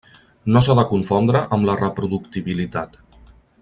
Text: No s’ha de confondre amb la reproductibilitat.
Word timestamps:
No 0.55 0.63
s’ha 0.67 0.75
de 0.79 0.85
confondre 0.93 1.43
amb 1.59 1.69
la 1.71 1.77
reproductibilitat. 1.85 3.01